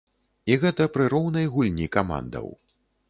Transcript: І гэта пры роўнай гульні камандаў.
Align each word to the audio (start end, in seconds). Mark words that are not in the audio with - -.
І 0.53 0.55
гэта 0.63 0.87
пры 0.95 1.05
роўнай 1.15 1.45
гульні 1.57 1.87
камандаў. 1.97 2.51